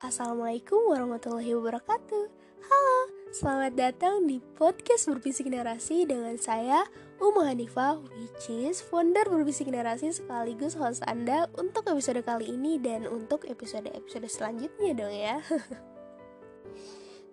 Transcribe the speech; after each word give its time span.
Assalamualaikum 0.00 0.96
warahmatullahi 0.96 1.52
wabarakatuh. 1.60 2.24
Halo, 2.64 2.98
selamat 3.36 3.76
datang 3.76 4.24
di 4.24 4.40
podcast 4.56 5.12
Berbisik 5.12 5.52
Narasi 5.52 6.08
dengan 6.08 6.40
saya 6.40 6.88
Umu 7.20 7.44
Hanifah 7.44 8.00
Which 8.16 8.48
is 8.48 8.80
founder 8.80 9.28
Berbisik 9.28 9.68
Narasi 9.68 10.08
sekaligus 10.08 10.72
host 10.80 11.04
Anda 11.04 11.52
untuk 11.60 11.84
episode 11.84 12.24
kali 12.24 12.48
ini 12.48 12.80
dan 12.80 13.04
untuk 13.04 13.44
episode-episode 13.44 14.24
selanjutnya 14.24 14.96
dong 14.96 15.12
ya. 15.12 15.36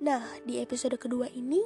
Nah, 0.04 0.28
di 0.44 0.60
episode 0.60 1.00
kedua 1.00 1.32
ini 1.32 1.64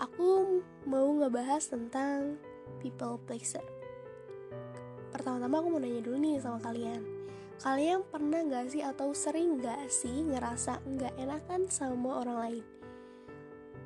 aku 0.00 0.64
mau 0.88 1.12
ngebahas 1.12 1.68
tentang 1.68 2.40
people 2.80 3.20
pleaser. 3.28 3.62
Pertama-tama 5.12 5.60
aku 5.60 5.68
mau 5.76 5.80
nanya 5.84 6.00
dulu 6.00 6.16
nih 6.16 6.40
sama 6.40 6.56
kalian 6.64 7.17
Kalian 7.58 8.06
pernah 8.06 8.46
gak 8.46 8.70
sih 8.70 8.86
atau 8.86 9.10
sering 9.10 9.58
gak 9.58 9.90
sih 9.90 10.22
ngerasa 10.22 10.78
gak 10.94 11.14
enakan 11.18 11.66
sama 11.66 12.22
orang 12.22 12.38
lain? 12.38 12.64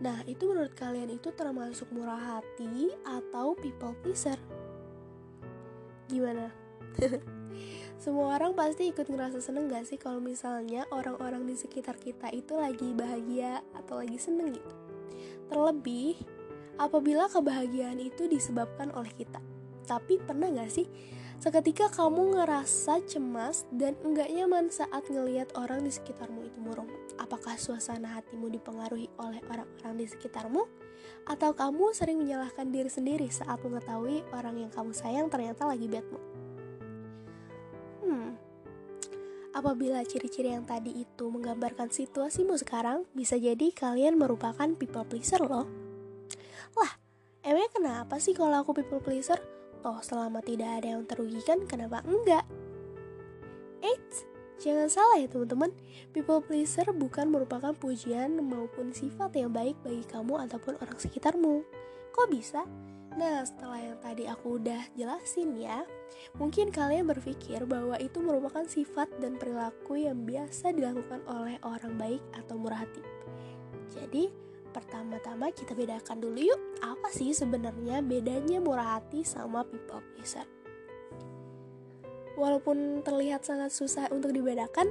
Nah, 0.04 0.20
itu 0.28 0.44
menurut 0.44 0.76
kalian 0.76 1.08
itu 1.08 1.32
termasuk 1.32 1.88
murah 1.88 2.20
hati 2.20 2.92
atau 3.00 3.56
people 3.56 3.96
pleaser? 4.04 4.36
Gimana? 6.12 6.52
Semua 8.02 8.36
orang 8.36 8.52
pasti 8.52 8.92
ikut 8.92 9.08
ngerasa 9.08 9.40
seneng 9.40 9.72
gak 9.72 9.88
sih 9.88 9.96
kalau 9.96 10.20
misalnya 10.20 10.84
orang-orang 10.92 11.48
di 11.48 11.56
sekitar 11.56 11.96
kita 11.96 12.28
itu 12.28 12.52
lagi 12.52 12.92
bahagia 12.92 13.64
atau 13.72 14.04
lagi 14.04 14.20
seneng 14.20 14.52
gitu. 14.52 14.74
Terlebih, 15.48 16.20
apabila 16.76 17.24
kebahagiaan 17.32 18.04
itu 18.04 18.28
disebabkan 18.28 18.92
oleh 18.92 19.16
kita. 19.16 19.40
Tapi 19.88 20.20
pernah 20.20 20.52
gak 20.52 20.68
sih 20.68 20.84
Seketika 21.42 21.90
kamu 21.90 22.38
ngerasa 22.38 23.02
cemas 23.02 23.66
dan 23.74 23.98
enggak 24.06 24.30
nyaman 24.30 24.70
saat 24.70 25.02
ngelihat 25.10 25.50
orang 25.58 25.82
di 25.82 25.90
sekitarmu 25.90 26.46
itu 26.46 26.62
murung. 26.62 26.86
Apakah 27.18 27.58
suasana 27.58 28.14
hatimu 28.14 28.46
dipengaruhi 28.46 29.10
oleh 29.18 29.42
orang-orang 29.50 29.98
di 29.98 30.06
sekitarmu? 30.06 30.70
Atau 31.26 31.50
kamu 31.58 31.98
sering 31.98 32.22
menyalahkan 32.22 32.70
diri 32.70 32.86
sendiri 32.86 33.26
saat 33.26 33.58
mengetahui 33.58 34.22
orang 34.30 34.54
yang 34.54 34.70
kamu 34.70 34.94
sayang 34.94 35.26
ternyata 35.34 35.66
lagi 35.66 35.90
bad 35.90 36.06
mood? 36.14 36.24
Hmm, 38.06 38.38
apabila 39.50 39.98
ciri-ciri 40.06 40.54
yang 40.54 40.62
tadi 40.62 41.02
itu 41.02 41.26
menggambarkan 41.26 41.90
situasimu 41.90 42.54
sekarang, 42.62 43.02
bisa 43.18 43.34
jadi 43.34 43.74
kalian 43.74 44.14
merupakan 44.14 44.78
people 44.78 45.02
pleaser 45.10 45.42
loh. 45.42 45.66
Lah, 46.78 46.92
emangnya 47.42 47.70
kenapa 47.74 48.22
sih 48.22 48.30
kalau 48.30 48.62
aku 48.62 48.78
people 48.78 49.02
pleaser? 49.02 49.42
Toh 49.82 49.98
selama 49.98 50.38
tidak 50.46 50.78
ada 50.78 50.94
yang 50.94 51.02
terugikan, 51.10 51.66
kenapa 51.66 52.06
enggak? 52.06 52.46
Eits, 53.82 54.22
jangan 54.62 54.86
salah 54.86 55.18
ya 55.18 55.26
teman-teman. 55.26 55.74
People 56.14 56.38
pleaser 56.38 56.86
bukan 56.94 57.34
merupakan 57.34 57.74
pujian 57.74 58.38
maupun 58.38 58.94
sifat 58.94 59.34
yang 59.34 59.50
baik 59.50 59.74
bagi 59.82 60.06
kamu 60.06 60.38
ataupun 60.46 60.78
orang 60.78 60.98
sekitarmu. 61.02 61.66
Kok 62.14 62.28
bisa? 62.30 62.62
Nah, 63.12 63.44
setelah 63.44 63.92
yang 63.92 63.98
tadi 64.00 64.24
aku 64.24 64.56
udah 64.62 64.88
jelasin 64.96 65.52
ya, 65.58 65.84
mungkin 66.38 66.72
kalian 66.72 67.04
berpikir 67.04 67.60
bahwa 67.68 67.98
itu 68.00 68.22
merupakan 68.24 68.64
sifat 68.64 69.10
dan 69.20 69.36
perilaku 69.36 70.00
yang 70.00 70.24
biasa 70.24 70.72
dilakukan 70.72 71.20
oleh 71.28 71.60
orang 71.66 71.98
baik 72.00 72.22
atau 72.32 72.56
murah 72.56 72.86
hati. 72.86 73.04
Jadi, 73.92 74.32
Pertama-tama 74.72 75.52
kita 75.52 75.76
bedakan 75.76 76.24
dulu 76.24 76.40
yuk, 76.40 76.60
apa 76.80 77.12
sih 77.12 77.36
sebenarnya 77.36 78.00
bedanya 78.00 78.56
murah 78.56 78.98
hati 78.98 79.20
sama 79.20 79.68
people 79.68 80.00
pleaser? 80.16 80.48
Walaupun 82.40 83.04
terlihat 83.04 83.44
sangat 83.44 83.68
susah 83.76 84.08
untuk 84.08 84.32
dibedakan, 84.32 84.88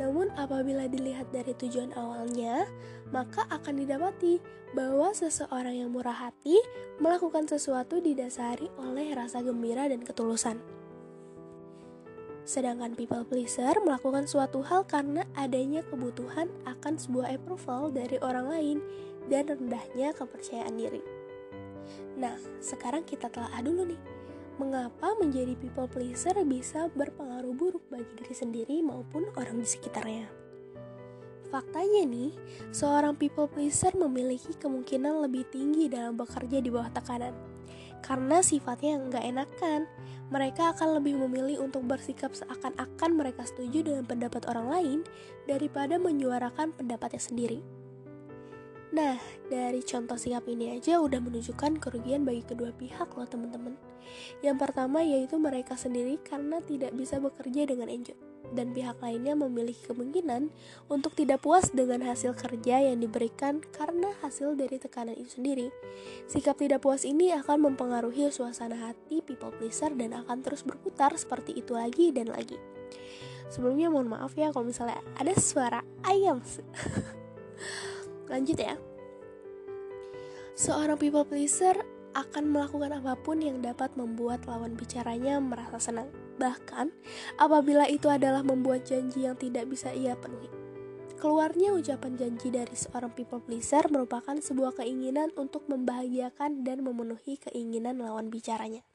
namun 0.00 0.32
apabila 0.40 0.88
dilihat 0.88 1.28
dari 1.28 1.52
tujuan 1.52 1.92
awalnya, 1.92 2.64
maka 3.12 3.44
akan 3.52 3.84
didapati 3.84 4.40
bahwa 4.72 5.12
seseorang 5.12 5.84
yang 5.84 5.92
murah 5.92 6.16
hati 6.16 6.56
melakukan 6.96 7.44
sesuatu 7.44 8.00
didasari 8.00 8.72
oleh 8.80 9.12
rasa 9.12 9.44
gembira 9.44 9.84
dan 9.92 10.00
ketulusan. 10.00 10.77
Sedangkan 12.48 12.96
people 12.96 13.28
pleaser 13.28 13.76
melakukan 13.84 14.24
suatu 14.24 14.64
hal 14.64 14.88
karena 14.88 15.28
adanya 15.36 15.84
kebutuhan 15.84 16.48
akan 16.64 16.96
sebuah 16.96 17.36
approval 17.36 17.92
dari 17.92 18.16
orang 18.24 18.48
lain 18.48 18.78
dan 19.28 19.52
rendahnya 19.52 20.16
kepercayaan 20.16 20.72
diri. 20.72 21.04
Nah, 22.16 22.40
sekarang 22.64 23.04
kita 23.04 23.28
telah 23.28 23.52
dulu 23.60 23.84
nih, 23.92 24.00
mengapa 24.56 25.12
menjadi 25.20 25.60
people 25.60 25.92
pleaser 25.92 26.40
bisa 26.48 26.88
berpengaruh 26.96 27.52
buruk 27.52 27.84
bagi 27.92 28.08
diri 28.16 28.32
sendiri 28.32 28.76
maupun 28.80 29.28
orang 29.36 29.60
di 29.60 29.68
sekitarnya. 29.68 30.32
Faktanya 31.52 32.08
nih, 32.08 32.32
seorang 32.72 33.12
people 33.12 33.44
pleaser 33.52 33.92
memiliki 33.92 34.56
kemungkinan 34.56 35.20
lebih 35.20 35.44
tinggi 35.52 35.92
dalam 35.92 36.16
bekerja 36.16 36.64
di 36.64 36.72
bawah 36.72 36.88
tekanan. 36.96 37.36
Karena 38.00 38.40
sifatnya 38.40 38.96
yang 38.96 39.02
nggak 39.12 39.24
enakan, 39.36 39.80
mereka 40.28 40.76
akan 40.76 41.00
lebih 41.00 41.16
memilih 41.24 41.64
untuk 41.64 41.84
bersikap 41.88 42.36
seakan-akan 42.36 43.10
mereka 43.16 43.48
setuju 43.48 43.88
dengan 43.88 44.04
pendapat 44.04 44.44
orang 44.48 44.68
lain 44.68 44.98
daripada 45.48 45.96
menyuarakan 45.96 46.76
pendapatnya 46.76 47.20
sendiri. 47.20 47.60
Nah, 48.88 49.20
dari 49.52 49.84
contoh 49.84 50.16
sikap 50.16 50.48
ini 50.48 50.72
aja 50.72 50.96
udah 51.00 51.20
menunjukkan 51.20 51.76
kerugian 51.76 52.24
bagi 52.24 52.40
kedua 52.40 52.72
pihak 52.72 53.12
loh 53.12 53.28
teman-teman. 53.28 53.76
Yang 54.40 54.56
pertama 54.64 55.04
yaitu 55.04 55.36
mereka 55.36 55.76
sendiri 55.76 56.16
karena 56.24 56.64
tidak 56.64 56.96
bisa 56.96 57.20
bekerja 57.20 57.68
dengan 57.68 57.92
enjoy 57.92 58.16
dan 58.52 58.72
pihak 58.72 58.98
lainnya 59.02 59.36
memiliki 59.36 59.84
kemungkinan 59.88 60.52
untuk 60.88 61.12
tidak 61.16 61.44
puas 61.44 61.68
dengan 61.72 62.04
hasil 62.04 62.32
kerja 62.36 62.80
yang 62.80 63.00
diberikan 63.00 63.60
karena 63.74 64.12
hasil 64.24 64.56
dari 64.56 64.80
tekanan 64.80 65.16
itu 65.16 65.40
sendiri. 65.40 65.68
Sikap 66.30 66.56
tidak 66.60 66.84
puas 66.84 67.04
ini 67.04 67.32
akan 67.34 67.72
mempengaruhi 67.72 68.30
suasana 68.32 68.88
hati 68.88 69.20
people 69.20 69.52
pleaser 69.56 69.92
dan 69.94 70.16
akan 70.16 70.40
terus 70.40 70.64
berputar 70.64 71.12
seperti 71.16 71.56
itu 71.58 71.76
lagi 71.76 72.14
dan 72.14 72.30
lagi. 72.32 72.56
Sebelumnya 73.48 73.88
mohon 73.88 74.12
maaf 74.12 74.36
ya 74.36 74.52
kalau 74.52 74.68
misalnya 74.68 75.00
ada 75.16 75.32
suara 75.36 75.80
ayam. 76.04 76.44
Lanjut 78.32 78.60
ya. 78.60 78.76
Seorang 80.58 81.00
people 81.00 81.24
pleaser 81.24 81.97
akan 82.18 82.50
melakukan 82.50 82.98
apa 82.98 83.14
pun 83.14 83.38
yang 83.38 83.62
dapat 83.62 83.94
membuat 83.94 84.42
lawan 84.50 84.74
bicaranya 84.74 85.38
merasa 85.38 85.78
senang. 85.78 86.10
Bahkan, 86.42 86.90
apabila 87.38 87.86
itu 87.86 88.10
adalah 88.10 88.42
membuat 88.42 88.82
janji 88.90 89.22
yang 89.22 89.38
tidak 89.38 89.70
bisa 89.70 89.94
ia 89.94 90.18
penuhi. 90.18 90.50
Keluarnya 91.18 91.74
ucapan 91.74 92.14
janji 92.14 92.50
dari 92.50 92.74
seorang 92.78 93.10
people 93.10 93.42
pleaser 93.42 93.86
merupakan 93.90 94.38
sebuah 94.38 94.78
keinginan 94.78 95.34
untuk 95.34 95.66
membahagiakan 95.66 96.62
dan 96.62 96.86
memenuhi 96.86 97.38
keinginan 97.42 97.98
lawan 97.98 98.30
bicaranya. 98.30 98.86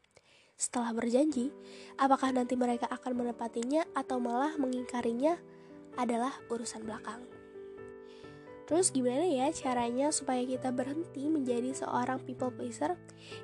Setelah 0.56 0.96
berjanji, 0.96 1.52
apakah 2.00 2.32
nanti 2.32 2.56
mereka 2.56 2.88
akan 2.88 3.20
menepatinya 3.20 3.84
atau 3.92 4.24
malah 4.24 4.56
mengingkarinya 4.56 5.36
adalah 6.00 6.32
urusan 6.48 6.88
belakang. 6.88 7.43
Terus 8.64 8.96
gimana 8.96 9.28
ya 9.28 9.52
caranya 9.52 10.08
supaya 10.16 10.48
kita 10.48 10.72
berhenti 10.72 11.28
menjadi 11.28 11.76
seorang 11.76 12.24
people 12.24 12.48
pleaser? 12.48 12.96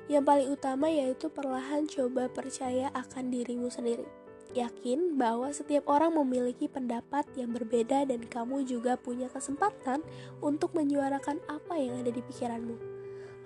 Yang 0.08 0.24
paling 0.24 0.48
utama 0.48 0.88
yaitu 0.88 1.28
perlahan 1.28 1.84
coba 1.84 2.32
percaya 2.32 2.88
akan 2.96 3.28
dirimu 3.28 3.68
sendiri. 3.68 4.08
Yakin 4.50 5.14
bahwa 5.14 5.46
setiap 5.54 5.86
orang 5.86 6.16
memiliki 6.18 6.66
pendapat 6.66 7.22
yang 7.38 7.54
berbeda 7.54 8.02
dan 8.02 8.26
kamu 8.26 8.66
juga 8.66 8.98
punya 8.98 9.30
kesempatan 9.30 10.02
untuk 10.42 10.74
menyuarakan 10.74 11.38
apa 11.46 11.78
yang 11.78 12.02
ada 12.02 12.10
di 12.10 12.18
pikiranmu. 12.18 12.74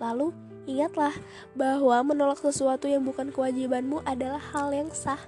Lalu, 0.01 0.33
ingatlah 0.65 1.13
bahwa 1.53 2.01
menolak 2.01 2.41
sesuatu 2.41 2.89
yang 2.89 3.05
bukan 3.05 3.29
kewajibanmu 3.29 4.01
adalah 4.09 4.41
hal 4.41 4.73
yang 4.73 4.89
sah. 4.97 5.21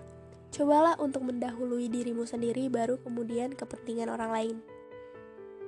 Cobalah 0.48 0.96
untuk 0.96 1.28
mendahului 1.28 1.92
dirimu 1.92 2.24
sendiri 2.24 2.72
baru 2.72 2.96
kemudian 3.04 3.52
kepentingan 3.52 4.08
orang 4.08 4.32
lain. 4.32 4.56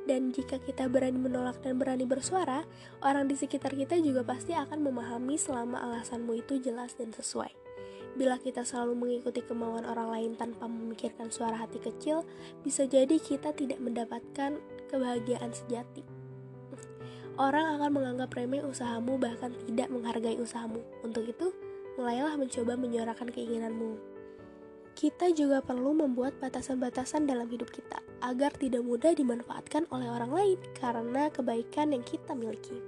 Dan 0.08 0.32
jika 0.32 0.56
kita 0.56 0.88
berani 0.88 1.20
menolak 1.20 1.60
dan 1.60 1.76
berani 1.76 2.08
bersuara, 2.08 2.64
orang 3.04 3.28
di 3.28 3.36
sekitar 3.36 3.76
kita 3.76 4.00
juga 4.00 4.24
pasti 4.24 4.56
akan 4.56 4.80
memahami 4.88 5.36
selama 5.36 5.84
alasanmu 5.84 6.32
itu 6.32 6.56
jelas 6.64 6.96
dan 6.96 7.12
sesuai. 7.12 7.52
Bila 8.16 8.40
kita 8.40 8.64
selalu 8.64 8.96
mengikuti 8.96 9.44
kemauan 9.44 9.84
orang 9.84 10.08
lain 10.08 10.32
tanpa 10.32 10.64
memikirkan 10.64 11.28
suara 11.28 11.60
hati 11.60 11.76
kecil, 11.76 12.24
bisa 12.64 12.88
jadi 12.88 13.20
kita 13.20 13.52
tidak 13.52 13.84
mendapatkan 13.84 14.56
kebahagiaan 14.88 15.52
sejati. 15.52 16.00
Orang 17.36 17.76
akan 17.76 17.92
menganggap 17.92 18.32
remeh 18.32 18.64
usahamu 18.64 19.20
bahkan 19.20 19.52
tidak 19.68 19.92
menghargai 19.92 20.40
usahamu. 20.40 20.80
Untuk 21.04 21.28
itu, 21.28 21.52
mulailah 22.00 22.32
mencoba 22.40 22.80
menyuarakan 22.80 23.28
keinginanmu 23.28 24.17
kita 24.98 25.30
juga 25.30 25.62
perlu 25.62 25.94
membuat 25.94 26.34
batasan-batasan 26.42 27.30
dalam 27.30 27.46
hidup 27.46 27.70
kita 27.70 28.02
agar 28.18 28.50
tidak 28.58 28.82
mudah 28.82 29.14
dimanfaatkan 29.14 29.86
oleh 29.94 30.10
orang 30.10 30.34
lain 30.34 30.58
karena 30.74 31.30
kebaikan 31.30 31.94
yang 31.94 32.02
kita 32.02 32.34
miliki. 32.34 32.82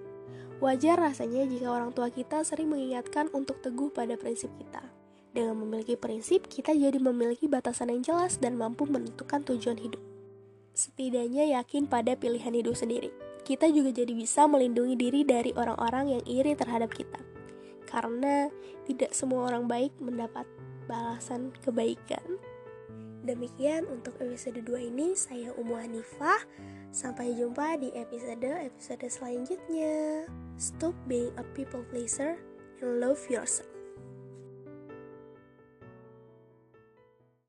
Wajar 0.59 0.99
rasanya 0.99 1.47
jika 1.47 1.71
orang 1.71 1.95
tua 1.95 2.11
kita 2.11 2.43
sering 2.43 2.75
mengingatkan 2.75 3.31
untuk 3.31 3.63
teguh 3.63 3.95
pada 3.95 4.19
prinsip 4.19 4.51
kita. 4.59 4.83
Dengan 5.31 5.63
memiliki 5.63 5.95
prinsip, 5.95 6.51
kita 6.51 6.75
jadi 6.75 6.99
memiliki 6.99 7.47
batasan 7.47 7.95
yang 7.95 8.03
jelas 8.03 8.43
dan 8.43 8.59
mampu 8.59 8.91
menentukan 8.91 9.47
tujuan 9.47 9.79
hidup. 9.79 10.03
setidaknya 10.71 11.61
yakin 11.61 11.85
pada 11.87 12.17
pilihan 12.17 12.57
hidup 12.57 12.73
sendiri. 12.73 13.13
Kita 13.45 13.69
juga 13.69 13.93
jadi 13.93 14.17
bisa 14.17 14.49
melindungi 14.49 14.97
diri 14.97 15.21
dari 15.29 15.53
orang-orang 15.53 16.17
yang 16.17 16.23
iri 16.25 16.57
terhadap 16.57 16.89
kita. 16.95 17.21
Karena 17.85 18.49
tidak 18.89 19.13
semua 19.13 19.51
orang 19.51 19.69
baik 19.69 19.93
mendapat 20.01 20.49
balasan 20.91 21.55
kebaikan. 21.63 22.43
Demikian 23.23 23.87
untuk 23.87 24.19
episode 24.19 24.59
2 24.59 24.91
ini, 24.91 25.15
saya 25.15 25.55
Umu 25.55 25.79
Hanifah. 25.79 26.43
Sampai 26.91 27.39
jumpa 27.39 27.79
di 27.79 27.95
episode-episode 27.95 29.07
selanjutnya. 29.07 30.27
Stop 30.59 30.99
being 31.07 31.31
a 31.39 31.47
people 31.55 31.87
pleaser 31.95 32.35
and 32.83 32.99
love 32.99 33.23
yourself. 33.31 33.70